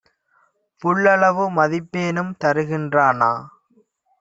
[0.81, 3.31] புல்லளவு மதிப்பேனும் தருகின் றானா?